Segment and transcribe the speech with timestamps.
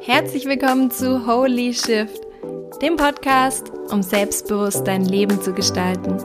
[0.00, 2.20] Herzlich willkommen zu Holy Shift,
[2.80, 6.16] dem Podcast, um selbstbewusst dein Leben zu gestalten.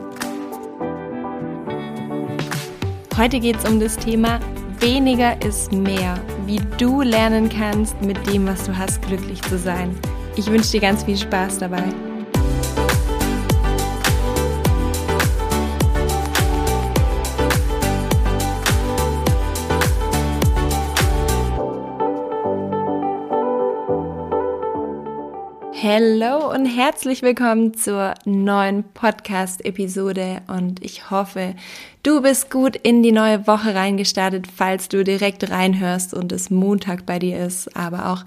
[3.16, 4.40] Heute geht es um das Thema
[4.80, 9.98] Weniger ist mehr, wie du lernen kannst, mit dem, was du hast, glücklich zu sein.
[10.36, 11.84] Ich wünsche dir ganz viel Spaß dabei.
[25.98, 31.54] Hallo und herzlich willkommen zur neuen Podcast-Episode und ich hoffe,
[32.02, 37.06] du bist gut in die neue Woche reingestartet, falls du direkt reinhörst und es Montag
[37.06, 38.26] bei dir ist, aber auch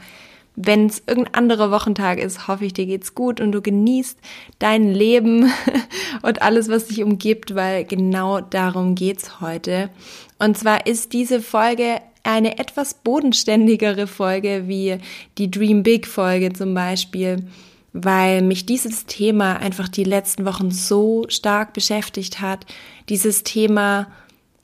[0.55, 4.17] wenn es irgendein anderer Wochentag ist, hoffe ich, dir geht's gut und du genießt
[4.57, 5.51] dein Leben
[6.23, 9.91] und alles, was dich umgibt, weil genau darum geht's heute.
[10.39, 14.97] Und zwar ist diese Folge eine etwas bodenständigere Folge wie
[15.37, 17.47] die Dream Big Folge zum Beispiel,
[17.93, 22.65] weil mich dieses Thema einfach die letzten Wochen so stark beschäftigt hat.
[23.09, 24.07] Dieses Thema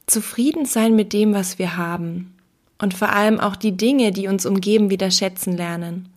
[0.06, 2.36] zufrieden sein mit dem, was wir haben.
[2.78, 6.10] Und vor allem auch die Dinge, die uns umgeben, wieder schätzen lernen.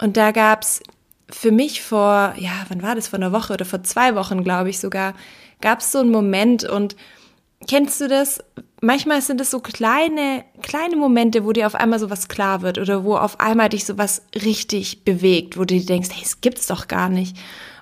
[0.00, 0.82] Und da gab's
[1.30, 4.70] für mich vor, ja, wann war das, vor einer Woche oder vor zwei Wochen, glaube
[4.70, 5.14] ich sogar,
[5.62, 6.96] gab's so einen Moment und
[7.66, 8.42] Kennst du das?
[8.84, 12.76] Manchmal sind es so kleine, kleine Momente, wo dir auf einmal so was klar wird
[12.76, 16.42] oder wo auf einmal dich so was richtig bewegt, wo du dir denkst, hey, es
[16.42, 17.34] gibt's doch gar nicht.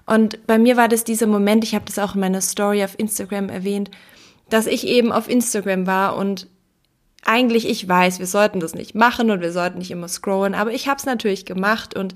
[0.06, 2.96] Und bei mir war das dieser Moment, ich habe das auch in meiner Story auf
[2.98, 3.90] Instagram erwähnt,
[4.48, 6.46] dass ich eben auf Instagram war und
[7.24, 10.72] eigentlich ich weiß, wir sollten das nicht machen und wir sollten nicht immer scrollen, aber
[10.72, 12.14] ich habe es natürlich gemacht und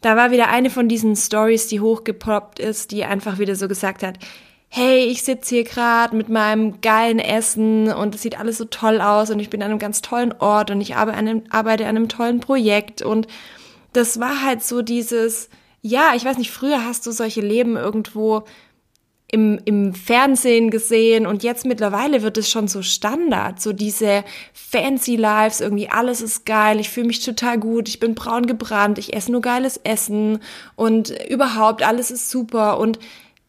[0.00, 4.02] da war wieder eine von diesen Stories, die hochgepoppt ist, die einfach wieder so gesagt
[4.02, 4.18] hat,
[4.74, 9.02] hey, ich sitze hier gerade mit meinem geilen Essen und es sieht alles so toll
[9.02, 11.84] aus und ich bin an einem ganz tollen Ort und ich arbeite an einem, arbeite
[11.84, 13.26] an einem tollen Projekt und
[13.92, 15.50] das war halt so dieses,
[15.82, 18.44] ja, ich weiß nicht, früher hast du solche Leben irgendwo
[19.30, 25.16] im, im Fernsehen gesehen und jetzt mittlerweile wird es schon so Standard, so diese fancy
[25.16, 29.12] Lives, irgendwie alles ist geil, ich fühle mich total gut, ich bin braun gebrannt, ich
[29.12, 30.38] esse nur geiles Essen
[30.76, 32.98] und überhaupt alles ist super und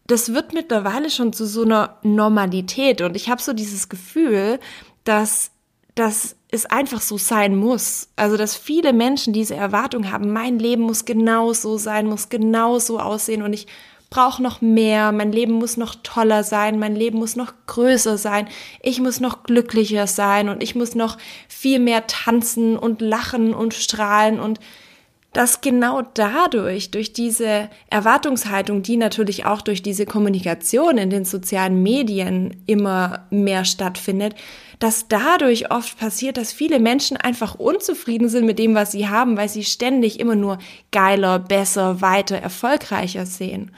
[0.08, 4.60] das wird mittlerweile schon zu so einer Normalität und ich habe so dieses Gefühl,
[5.04, 5.52] dass
[5.96, 8.10] dass es einfach so sein muss.
[8.16, 12.80] Also, dass viele Menschen diese Erwartung haben, mein Leben muss genau so sein, muss genau
[12.80, 13.68] so aussehen und ich
[14.10, 18.48] brauche noch mehr, mein Leben muss noch toller sein, mein Leben muss noch größer sein,
[18.82, 23.74] ich muss noch glücklicher sein und ich muss noch viel mehr tanzen und lachen und
[23.74, 24.60] strahlen und
[25.34, 31.82] dass genau dadurch, durch diese Erwartungshaltung, die natürlich auch durch diese Kommunikation in den sozialen
[31.82, 34.36] Medien immer mehr stattfindet,
[34.80, 39.36] dass dadurch oft passiert, dass viele Menschen einfach unzufrieden sind mit dem, was sie haben,
[39.38, 40.60] weil sie ständig immer nur
[40.92, 43.72] geiler, besser, weiter, erfolgreicher sehen.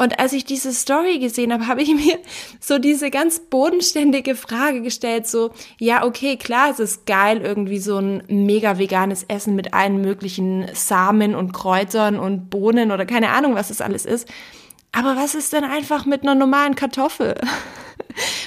[0.00, 2.18] Und als ich diese Story gesehen habe, habe ich mir
[2.58, 7.98] so diese ganz bodenständige Frage gestellt, so, ja, okay, klar, es ist geil, irgendwie so
[7.98, 13.54] ein mega veganes Essen mit allen möglichen Samen und Kräutern und Bohnen oder keine Ahnung,
[13.54, 14.26] was es alles ist.
[14.90, 17.34] Aber was ist denn einfach mit einer normalen Kartoffel?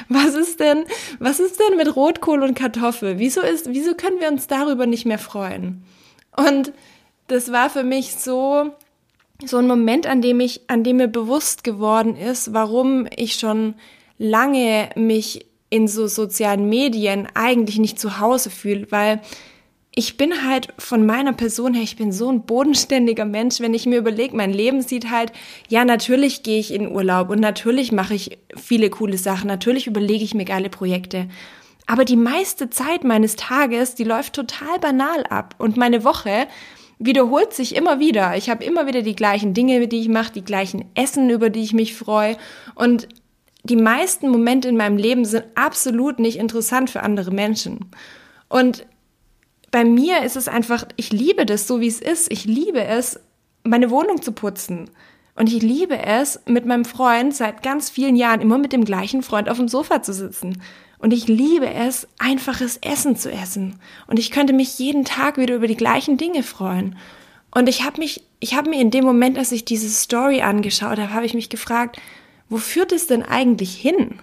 [0.09, 0.84] Was ist denn,
[1.19, 3.18] was ist denn mit Rotkohl und Kartoffel?
[3.18, 5.84] Wieso ist, wieso können wir uns darüber nicht mehr freuen?
[6.36, 6.74] Und
[7.28, 8.72] das war für mich so,
[9.48, 13.76] so ein Moment, an dem ich, an dem mir bewusst geworden ist, warum ich schon
[14.18, 19.22] lange mich in so sozialen Medien eigentlich nicht zu Hause fühle, weil
[19.96, 23.86] ich bin halt von meiner Person her, ich bin so ein bodenständiger Mensch, wenn ich
[23.86, 25.31] mir überlege, mein Leben sieht halt,
[25.70, 30.24] ja, natürlich gehe ich in Urlaub und natürlich mache ich viele coole Sachen, natürlich überlege
[30.24, 31.28] ich mir geile Projekte.
[31.86, 36.48] Aber die meiste Zeit meines Tages, die läuft total banal ab und meine Woche,
[37.00, 38.36] wiederholt sich immer wieder.
[38.38, 41.62] Ich habe immer wieder die gleichen Dinge, die ich mache, die gleichen Essen, über die
[41.62, 42.38] ich mich freue.
[42.76, 43.08] Und
[43.64, 47.92] die meisten Momente in meinem Leben sind absolut nicht interessant für andere Menschen.
[48.50, 48.86] Und
[49.72, 52.31] bei mir ist es einfach, ich liebe das so, wie es ist.
[52.31, 53.19] Ich liebe es,
[53.63, 54.90] meine Wohnung zu putzen.
[55.36, 59.24] Und ich liebe es, mit meinem Freund seit ganz vielen Jahren immer mit dem gleichen
[59.24, 60.62] Freund auf dem Sofa zu sitzen.
[61.04, 63.76] Und ich liebe es, einfaches Essen zu essen.
[64.08, 66.96] Und ich könnte mich jeden Tag wieder über die gleichen Dinge freuen.
[67.52, 71.00] Und ich habe mich, ich habe mir in dem Moment, als ich diese Story angeschaut
[71.00, 72.00] habe, habe ich mich gefragt,
[72.48, 74.20] wo führt es denn eigentlich hin?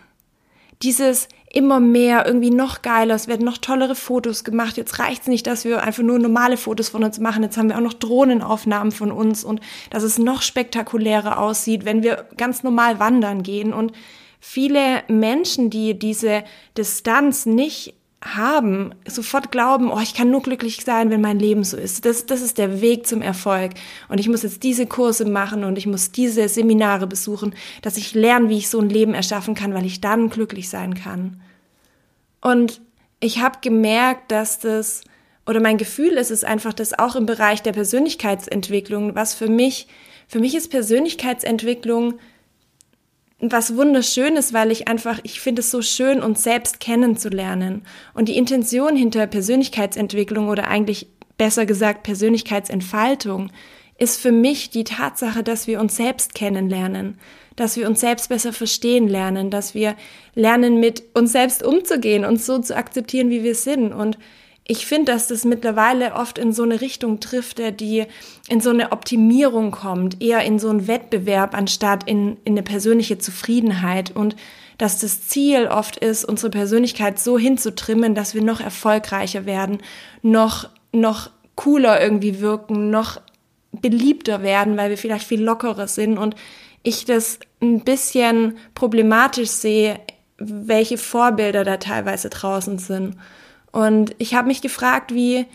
[0.81, 4.79] Dieses immer mehr, irgendwie noch geiler, es werden noch tollere Fotos gemacht.
[4.79, 7.43] Jetzt reicht es nicht, dass wir einfach nur normale Fotos von uns machen.
[7.43, 9.61] Jetzt haben wir auch noch Drohnenaufnahmen von uns und
[9.91, 13.75] dass es noch spektakulärer aussieht, wenn wir ganz normal wandern gehen.
[13.75, 13.93] Und
[14.40, 16.42] viele Menschen, die diese
[16.76, 21.76] Distanz nicht haben, sofort glauben, oh, ich kann nur glücklich sein, wenn mein Leben so
[21.76, 22.04] ist.
[22.04, 23.72] Das, das ist der Weg zum Erfolg.
[24.08, 28.14] Und ich muss jetzt diese Kurse machen und ich muss diese Seminare besuchen, dass ich
[28.14, 31.40] lerne, wie ich so ein Leben erschaffen kann, weil ich dann glücklich sein kann.
[32.43, 32.82] Und
[33.20, 35.02] ich habe gemerkt, dass das,
[35.46, 39.86] oder mein Gefühl ist es einfach, dass auch im Bereich der Persönlichkeitsentwicklung, was für mich,
[40.28, 42.19] für mich ist Persönlichkeitsentwicklung
[43.40, 47.82] was wunderschönes, weil ich einfach, ich finde es so schön, uns selbst kennenzulernen.
[48.12, 51.08] Und die Intention hinter Persönlichkeitsentwicklung oder eigentlich
[51.38, 53.50] besser gesagt Persönlichkeitsentfaltung
[53.98, 57.19] ist für mich die Tatsache, dass wir uns selbst kennenlernen,
[57.56, 59.96] dass wir uns selbst besser verstehen lernen, dass wir
[60.34, 63.93] lernen, mit uns selbst umzugehen, uns so zu akzeptieren, wie wir sind.
[63.93, 64.19] Und
[64.70, 68.05] ich finde, dass das mittlerweile oft in so eine Richtung trifft, die
[68.49, 73.19] in so eine Optimierung kommt, eher in so einen Wettbewerb anstatt in, in eine persönliche
[73.19, 74.37] Zufriedenheit und
[74.78, 79.78] dass das Ziel oft ist, unsere Persönlichkeit so hinzutrimmen, dass wir noch erfolgreicher werden,
[80.22, 83.20] noch, noch cooler irgendwie wirken, noch
[83.72, 86.37] beliebter werden, weil wir vielleicht viel lockerer sind und
[86.84, 89.99] ich das ein bisschen problematisch sehe,
[90.38, 93.17] welche Vorbilder da teilweise draußen sind.
[93.72, 95.46] Und ich habe mich gefragt, wie,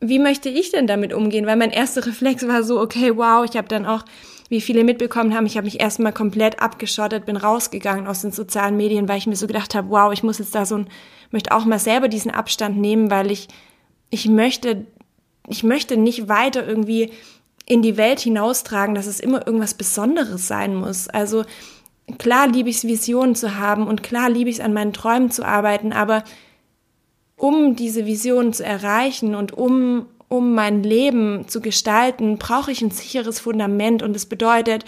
[0.00, 1.46] wie möchte ich denn damit umgehen?
[1.46, 4.04] Weil mein erster Reflex war so, okay, wow, ich habe dann auch,
[4.48, 8.76] wie viele mitbekommen haben, ich habe mich erstmal komplett abgeschottet, bin rausgegangen aus den sozialen
[8.76, 10.88] Medien, weil ich mir so gedacht habe, wow, ich muss jetzt da so ein,
[11.30, 13.48] möchte auch mal selber diesen Abstand nehmen, weil ich,
[14.08, 14.86] ich möchte,
[15.48, 17.12] ich möchte nicht weiter irgendwie
[17.66, 21.08] in die Welt hinaustragen, dass es immer irgendwas Besonderes sein muss.
[21.08, 21.44] Also
[22.18, 25.30] klar liebe ich es, Visionen zu haben und klar liebe ich es, an meinen Träumen
[25.30, 26.24] zu arbeiten, aber
[27.40, 32.90] um diese Vision zu erreichen und um, um mein Leben zu gestalten, brauche ich ein
[32.90, 34.84] sicheres Fundament und es bedeutet,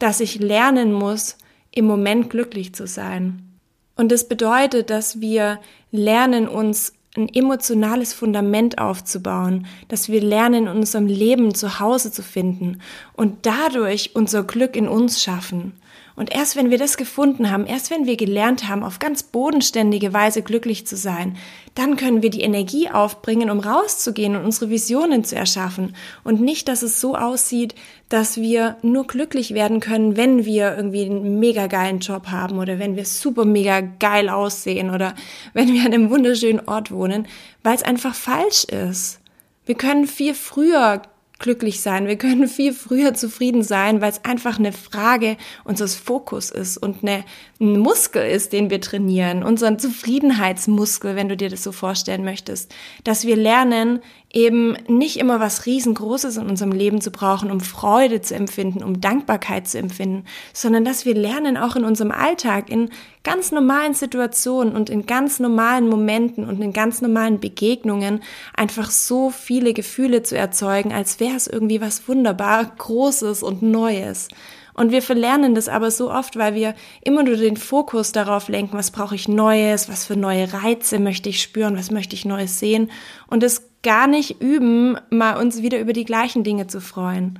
[0.00, 1.36] dass ich lernen muss,
[1.70, 3.56] im Moment glücklich zu sein.
[3.94, 5.60] Und es bedeutet, dass wir
[5.92, 12.22] lernen, uns ein emotionales Fundament aufzubauen, dass wir lernen, in unserem Leben zu Hause zu
[12.22, 12.80] finden
[13.12, 15.74] und dadurch unser Glück in uns schaffen.
[16.14, 20.12] Und erst wenn wir das gefunden haben, erst wenn wir gelernt haben, auf ganz bodenständige
[20.12, 21.36] Weise glücklich zu sein,
[21.74, 25.96] dann können wir die Energie aufbringen, um rauszugehen und unsere Visionen zu erschaffen.
[26.22, 27.74] Und nicht, dass es so aussieht,
[28.10, 32.78] dass wir nur glücklich werden können, wenn wir irgendwie einen mega geilen Job haben oder
[32.78, 35.14] wenn wir super mega geil aussehen oder
[35.54, 37.26] wenn wir an einem wunderschönen Ort wohnen,
[37.62, 39.20] weil es einfach falsch ist.
[39.64, 41.02] Wir können viel früher
[41.42, 42.06] glücklich sein.
[42.06, 47.02] Wir können viel früher zufrieden sein, weil es einfach eine Frage unseres Fokus ist und
[47.02, 47.24] eine,
[47.60, 49.42] ein Muskel ist, den wir trainieren.
[49.42, 52.74] Unseren Zufriedenheitsmuskel, wenn du dir das so vorstellen möchtest.
[53.04, 54.00] Dass wir lernen,
[54.32, 59.00] eben nicht immer was riesengroßes in unserem Leben zu brauchen, um Freude zu empfinden, um
[59.00, 60.24] Dankbarkeit zu empfinden,
[60.54, 62.88] sondern dass wir lernen, auch in unserem Alltag, in
[63.24, 68.22] ganz normalen Situationen und in ganz normalen Momenten und in ganz normalen Begegnungen
[68.54, 74.28] einfach so viele Gefühle zu erzeugen, als wäre es irgendwie was wunderbar Großes und Neues.
[74.74, 78.76] Und wir verlernen das aber so oft, weil wir immer nur den Fokus darauf lenken,
[78.76, 82.58] was brauche ich Neues, was für neue Reize möchte ich spüren, was möchte ich Neues
[82.58, 82.90] sehen
[83.26, 87.38] und es gar nicht üben, mal uns wieder über die gleichen Dinge zu freuen.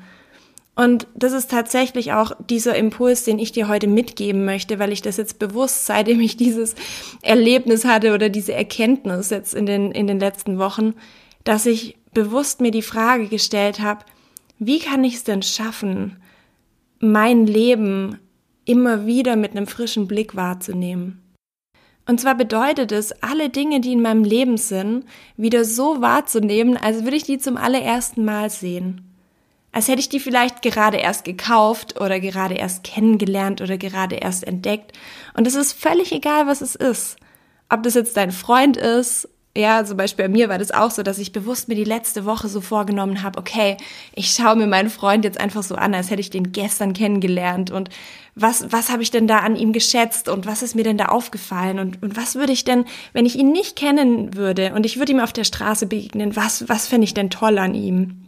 [0.74, 5.02] Und das ist tatsächlich auch dieser Impuls, den ich dir heute mitgeben möchte, weil ich
[5.02, 6.74] das jetzt bewusst, seitdem ich dieses
[7.20, 10.94] Erlebnis hatte oder diese Erkenntnis jetzt in den, in den letzten Wochen,
[11.44, 14.04] dass ich bewusst mir die Frage gestellt habe,
[14.58, 16.16] wie kann ich es denn schaffen,
[17.00, 18.18] mein Leben
[18.64, 21.20] immer wieder mit einem frischen Blick wahrzunehmen?
[22.06, 25.04] Und zwar bedeutet es, alle Dinge, die in meinem Leben sind,
[25.36, 29.11] wieder so wahrzunehmen, als würde ich die zum allerersten Mal sehen.
[29.72, 34.46] Als hätte ich die vielleicht gerade erst gekauft oder gerade erst kennengelernt oder gerade erst
[34.46, 34.92] entdeckt.
[35.34, 37.16] Und es ist völlig egal, was es ist.
[37.68, 41.02] Ob das jetzt dein Freund ist ja, zum Beispiel bei mir war das auch so,
[41.02, 43.76] dass ich bewusst mir die letzte Woche so vorgenommen habe, okay,
[44.14, 47.70] ich schaue mir meinen Freund jetzt einfach so an, als hätte ich den gestern kennengelernt
[47.70, 47.90] und
[48.34, 51.06] was, was habe ich denn da an ihm geschätzt und was ist mir denn da
[51.06, 54.98] aufgefallen und, und was würde ich denn, wenn ich ihn nicht kennen würde und ich
[54.98, 58.21] würde ihm auf der Straße begegnen, was, was fände ich denn toll an ihm?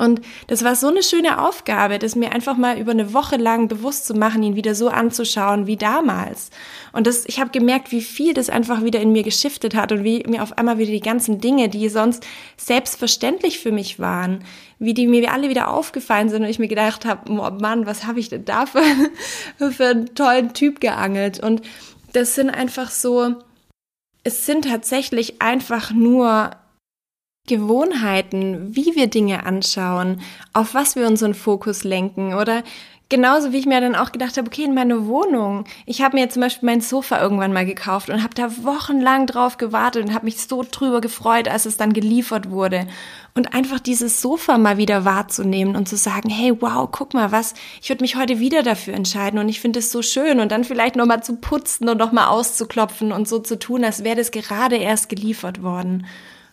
[0.00, 3.68] Und das war so eine schöne Aufgabe, das mir einfach mal über eine Woche lang
[3.68, 6.50] bewusst zu machen, ihn wieder so anzuschauen wie damals.
[6.92, 10.02] Und das, ich habe gemerkt, wie viel das einfach wieder in mir geschiftet hat und
[10.02, 12.26] wie mir auf einmal wieder die ganzen Dinge, die sonst
[12.56, 14.42] selbstverständlich für mich waren,
[14.78, 18.06] wie die mir alle wieder aufgefallen sind und ich mir gedacht habe, oh Mann, was
[18.06, 18.82] habe ich denn da für,
[19.70, 21.40] für einen tollen Typ geangelt?
[21.40, 21.60] Und
[22.14, 23.34] das sind einfach so,
[24.24, 26.52] es sind tatsächlich einfach nur
[27.46, 30.20] Gewohnheiten, wie wir Dinge anschauen,
[30.52, 32.62] auf was wir unseren Fokus lenken oder
[33.10, 35.64] Genauso wie ich mir dann auch gedacht habe, okay, in meine Wohnung.
[35.84, 39.56] Ich habe mir zum Beispiel mein Sofa irgendwann mal gekauft und habe da wochenlang drauf
[39.58, 42.86] gewartet und habe mich so drüber gefreut, als es dann geliefert wurde.
[43.34, 47.54] Und einfach dieses Sofa mal wieder wahrzunehmen und zu sagen, hey, wow, guck mal, was,
[47.82, 50.62] ich würde mich heute wieder dafür entscheiden und ich finde es so schön und dann
[50.62, 54.76] vielleicht nochmal zu putzen und nochmal auszuklopfen und so zu tun, als wäre das gerade
[54.76, 56.06] erst geliefert worden.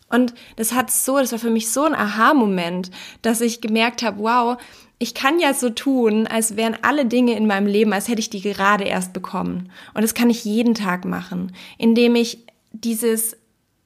[0.09, 4.19] Und das hat so, das war für mich so ein Aha-Moment, dass ich gemerkt habe,
[4.19, 4.57] wow,
[4.99, 8.29] ich kann ja so tun, als wären alle Dinge in meinem Leben, als hätte ich
[8.29, 9.71] die gerade erst bekommen.
[9.93, 13.37] Und das kann ich jeden Tag machen, indem ich dieses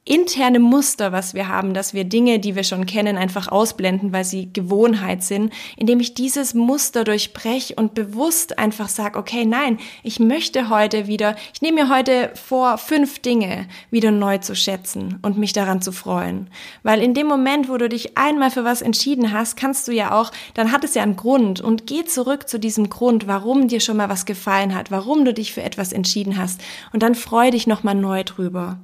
[0.04, 4.24] interne Muster, was wir haben, dass wir Dinge, die wir schon kennen, einfach ausblenden, weil
[4.24, 10.18] sie Gewohnheit sind, indem ich dieses Muster durchbreche und bewusst einfach sage, okay, nein, ich
[10.18, 15.38] möchte heute wieder, ich nehme mir heute vor, fünf Dinge wieder neu zu schätzen und
[15.38, 16.48] mich daran zu freuen.
[16.82, 20.18] Weil in dem Moment, wo du dich einmal für was entschieden hast, kannst du ja
[20.20, 23.78] auch, dann hat es ja einen Grund und geh zurück zu diesem Grund, warum dir
[23.78, 26.60] schon mal was gefallen hat, warum du dich für etwas entschieden hast
[26.92, 28.78] und dann freu dich nochmal neu drüber.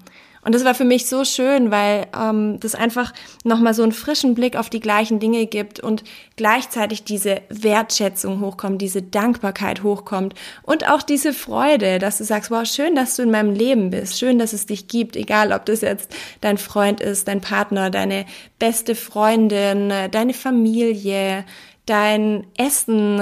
[0.49, 3.13] Und das war für mich so schön, weil ähm, das einfach
[3.45, 6.05] nochmal so einen frischen Blick auf die gleichen Dinge gibt und
[6.37, 12.65] gleichzeitig diese Wertschätzung hochkommt, diese Dankbarkeit hochkommt und auch diese Freude, dass du sagst, wow,
[12.65, 15.83] schön, dass du in meinem Leben bist, schön, dass es dich gibt, egal ob das
[15.83, 18.25] jetzt dein Freund ist, dein Partner, deine
[18.59, 21.45] beste Freundin, deine Familie,
[21.89, 23.21] dein Essen,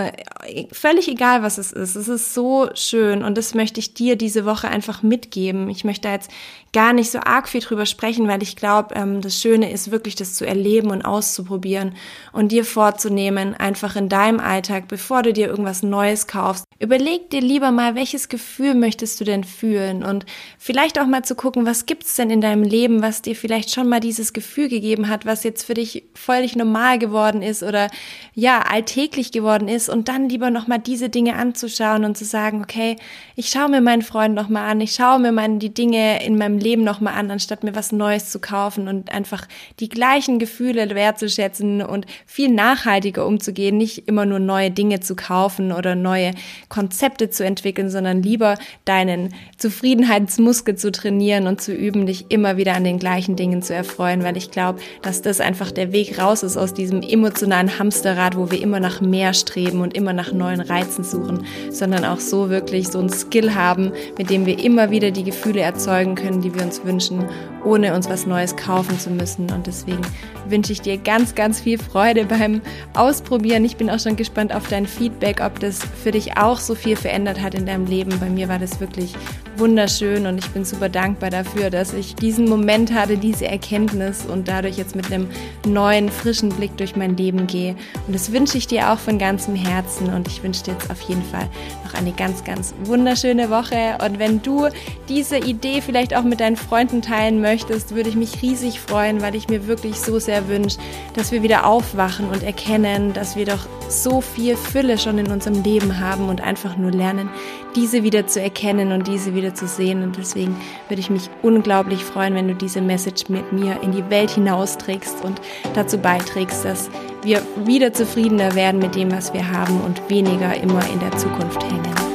[0.73, 1.96] völlig egal, was es ist.
[1.96, 5.70] Es ist so schön und das möchte ich dir diese Woche einfach mitgeben.
[5.70, 6.30] Ich möchte jetzt
[6.73, 10.14] gar nicht so arg viel drüber sprechen, weil ich glaube, ähm, das Schöne ist wirklich,
[10.14, 11.94] das zu erleben und auszuprobieren
[12.32, 17.40] und dir vorzunehmen, einfach in deinem Alltag, bevor du dir irgendwas Neues kaufst, Überleg dir
[17.40, 20.04] lieber mal, welches Gefühl möchtest du denn fühlen?
[20.04, 20.26] Und
[20.59, 23.88] vielleicht auch mal zu gucken, was gibt's denn in deinem Leben, was dir vielleicht schon
[23.88, 27.88] mal dieses Gefühl gegeben hat, was jetzt für dich völlig normal geworden ist oder
[28.35, 29.88] ja, alltäglich geworden ist.
[29.88, 32.97] Und dann lieber noch mal diese Dinge anzuschauen und zu sagen, okay,
[33.37, 36.37] ich schaue mir meinen Freund noch mal an, ich schaue mir mal die Dinge in
[36.37, 39.49] meinem Leben noch mal an, anstatt mir was Neues zu kaufen und einfach
[39.80, 45.73] die gleichen Gefühle wertzuschätzen und viel nachhaltiger umzugehen, nicht immer nur neue Dinge zu kaufen
[45.73, 46.33] oder neue
[46.68, 52.75] Konzepte zu entwickeln, sondern lieber deinen Zufriedenheitsmuskel zu trainieren und zu üben, dich immer wieder
[52.75, 56.42] an den gleichen Dingen zu erfreuen, weil ich glaube, dass das einfach der Weg raus
[56.42, 60.61] ist aus diesem emotionalen Hamsterrad, wo wir immer nach mehr streben und immer nach neuen
[60.61, 65.11] Reizen suchen, sondern auch so wirklich so ein Skill haben, mit dem wir immer wieder
[65.11, 67.25] die Gefühle erzeugen können, die wir uns wünschen,
[67.64, 69.50] ohne uns was Neues kaufen zu müssen.
[69.50, 70.02] Und deswegen
[70.49, 72.61] wünsche ich dir ganz, ganz viel Freude beim
[72.94, 73.64] Ausprobieren.
[73.64, 76.75] Ich bin auch schon gespannt auf dein Feedback, ob das für dich auch auch so
[76.75, 78.18] viel verändert hat in deinem Leben.
[78.18, 79.14] Bei mir war das wirklich
[79.58, 84.48] wunderschön und ich bin super dankbar dafür, dass ich diesen Moment hatte, diese Erkenntnis und
[84.48, 85.28] dadurch jetzt mit einem
[85.66, 87.76] neuen, frischen Blick durch mein Leben gehe.
[88.06, 91.00] Und das wünsche ich dir auch von ganzem Herzen und ich wünsche dir jetzt auf
[91.02, 91.48] jeden Fall
[91.84, 93.98] noch eine ganz, ganz wunderschöne Woche.
[94.04, 94.68] Und wenn du
[95.08, 99.34] diese Idee vielleicht auch mit deinen Freunden teilen möchtest, würde ich mich riesig freuen, weil
[99.34, 100.78] ich mir wirklich so sehr wünsche,
[101.14, 105.62] dass wir wieder aufwachen und erkennen, dass wir doch so viel Fülle schon in unserem
[105.62, 107.28] Leben haben und einfach nur lernen,
[107.76, 110.02] diese wieder zu erkennen und diese wieder zu sehen.
[110.02, 110.56] Und deswegen
[110.88, 115.24] würde ich mich unglaublich freuen, wenn du diese Message mit mir in die Welt hinausträgst
[115.24, 115.40] und
[115.74, 116.90] dazu beiträgst, dass
[117.22, 121.62] wir wieder zufriedener werden mit dem, was wir haben und weniger immer in der Zukunft
[121.62, 122.05] hängen.